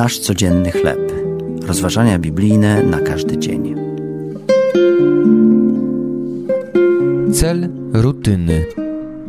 Nasz 0.00 0.18
codzienny 0.18 0.72
chleb. 0.72 1.12
Rozważania 1.62 2.18
biblijne 2.18 2.82
na 2.82 3.00
każdy 3.00 3.38
dzień. 3.38 3.74
Cel 7.32 7.68
rutyny. 7.92 8.66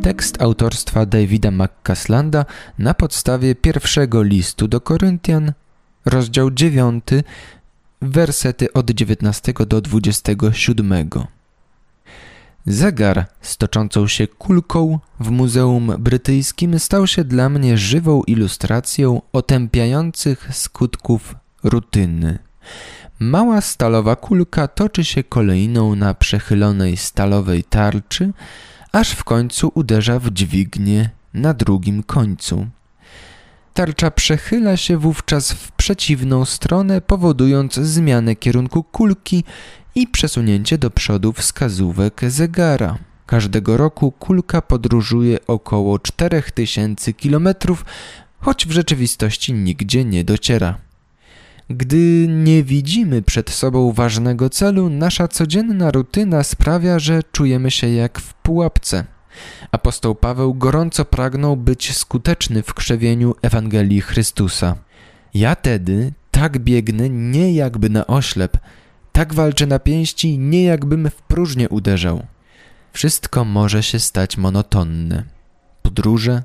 Tekst 0.01 0.41
autorstwa 0.41 1.05
Davida 1.05 1.51
McCaslanda 1.51 2.45
na 2.79 2.93
podstawie 2.93 3.55
pierwszego 3.55 4.23
listu 4.23 4.67
do 4.67 4.81
Koryntian, 4.81 5.53
rozdział 6.05 6.51
9, 6.51 7.03
wersety 8.01 8.73
od 8.73 8.91
19 8.91 9.53
do 9.67 9.81
27. 9.81 10.93
Zegar 12.65 13.25
z 13.41 13.57
toczącą 13.57 14.07
się 14.07 14.27
kulką 14.27 14.99
w 15.19 15.29
Muzeum 15.29 15.93
Brytyjskim 15.99 16.79
stał 16.79 17.07
się 17.07 17.23
dla 17.23 17.49
mnie 17.49 17.77
żywą 17.77 18.23
ilustracją 18.23 19.21
otępiających 19.33 20.49
skutków 20.55 21.35
rutyny. 21.63 22.39
Mała 23.19 23.61
stalowa 23.61 24.15
kulka 24.15 24.67
toczy 24.67 25.03
się 25.03 25.23
kolejną 25.23 25.95
na 25.95 26.13
przechylonej 26.13 26.97
stalowej 26.97 27.63
tarczy, 27.63 28.33
aż 28.91 29.11
w 29.11 29.23
końcu 29.23 29.71
uderza 29.75 30.19
w 30.19 30.29
dźwignię 30.29 31.09
na 31.33 31.53
drugim 31.53 32.03
końcu. 32.03 32.67
Tarcza 33.73 34.11
przechyla 34.11 34.77
się 34.77 34.97
wówczas 34.97 35.51
w 35.51 35.71
przeciwną 35.71 36.45
stronę, 36.45 37.01
powodując 37.01 37.75
zmianę 37.75 38.35
kierunku 38.35 38.83
kulki 38.83 39.43
i 39.95 40.07
przesunięcie 40.07 40.77
do 40.77 40.89
przodu 40.91 41.33
wskazówek 41.33 42.21
zegara. 42.27 42.97
Każdego 43.25 43.77
roku 43.77 44.11
kulka 44.11 44.61
podróżuje 44.61 45.47
około 45.47 45.99
4000 45.99 47.13
km, 47.13 47.49
choć 48.39 48.67
w 48.67 48.71
rzeczywistości 48.71 49.53
nigdzie 49.53 50.05
nie 50.05 50.23
dociera. 50.23 50.77
Gdy 51.69 52.27
nie 52.29 52.63
widzimy 52.63 53.21
przed 53.21 53.49
sobą 53.49 53.91
ważnego 53.91 54.49
celu, 54.49 54.89
nasza 54.89 55.27
codzienna 55.27 55.91
rutyna 55.91 56.43
sprawia, 56.43 56.99
że 56.99 57.23
czujemy 57.31 57.71
się 57.71 57.89
jak 57.89 58.19
w 58.19 58.33
pułapce. 58.33 59.05
Apostoł 59.71 60.15
Paweł 60.15 60.53
gorąco 60.53 61.05
pragnął 61.05 61.57
być 61.57 61.97
skuteczny 61.97 62.63
w 62.63 62.73
krzewieniu 62.73 63.35
Ewangelii 63.41 64.01
Chrystusa. 64.01 64.75
Ja 65.33 65.55
tedy 65.55 66.13
tak 66.31 66.59
biegnę 66.59 67.09
nie 67.09 67.53
jakby 67.53 67.89
na 67.89 68.07
oślep, 68.07 68.57
tak 69.21 69.33
walczę 69.33 69.67
na 69.67 69.79
pięści, 69.79 70.37
nie 70.37 70.63
jakbym 70.63 71.09
w 71.09 71.15
próżnię 71.21 71.69
uderzał. 71.69 72.25
Wszystko 72.93 73.45
może 73.45 73.83
się 73.83 73.99
stać 73.99 74.37
monotonne. 74.37 75.23
Podróże, 75.81 76.43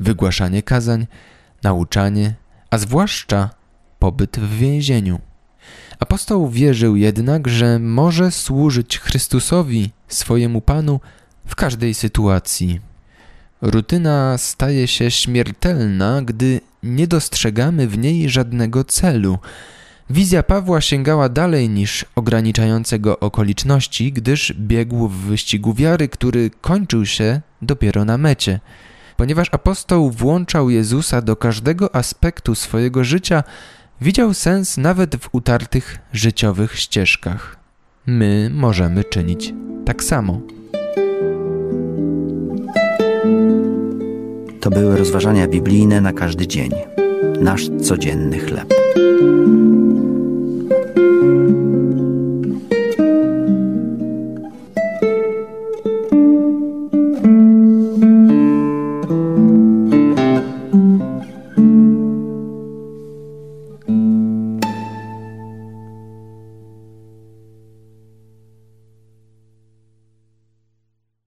wygłaszanie 0.00 0.62
kazań, 0.62 1.06
nauczanie, 1.62 2.34
a 2.70 2.78
zwłaszcza 2.78 3.50
pobyt 3.98 4.38
w 4.38 4.56
więzieniu. 4.58 5.20
Apostoł 6.00 6.48
wierzył 6.50 6.96
jednak, 6.96 7.48
że 7.48 7.78
może 7.78 8.30
służyć 8.30 8.98
Chrystusowi, 8.98 9.90
swojemu 10.08 10.60
Panu, 10.60 11.00
w 11.46 11.54
każdej 11.54 11.94
sytuacji. 11.94 12.80
Rutyna 13.62 14.38
staje 14.38 14.88
się 14.88 15.10
śmiertelna, 15.10 16.22
gdy 16.22 16.60
nie 16.82 17.06
dostrzegamy 17.06 17.88
w 17.88 17.98
niej 17.98 18.30
żadnego 18.30 18.84
celu. 18.84 19.38
Wizja 20.12 20.42
Pawła 20.42 20.80
sięgała 20.80 21.28
dalej 21.28 21.68
niż 21.68 22.04
ograniczające 22.16 22.98
go 22.98 23.20
okoliczności, 23.20 24.12
gdyż 24.12 24.52
biegł 24.52 25.08
w 25.08 25.16
wyścigu 25.16 25.74
wiary, 25.74 26.08
który 26.08 26.50
kończył 26.60 27.06
się 27.06 27.40
dopiero 27.62 28.04
na 28.04 28.18
mecie. 28.18 28.60
Ponieważ 29.16 29.48
apostoł 29.52 30.10
włączał 30.10 30.70
Jezusa 30.70 31.22
do 31.22 31.36
każdego 31.36 31.94
aspektu 31.94 32.54
swojego 32.54 33.04
życia, 33.04 33.44
widział 34.00 34.34
sens 34.34 34.76
nawet 34.76 35.16
w 35.16 35.28
utartych 35.32 35.98
życiowych 36.12 36.78
ścieżkach. 36.78 37.56
My 38.06 38.50
możemy 38.54 39.04
czynić 39.04 39.54
tak 39.84 40.04
samo. 40.04 40.40
To 44.60 44.70
były 44.70 44.98
rozważania 44.98 45.48
biblijne 45.48 46.00
na 46.00 46.12
każdy 46.12 46.46
dzień. 46.46 46.70
Nasz 47.40 47.68
codzienny 47.82 48.38
chleb. 48.38 48.74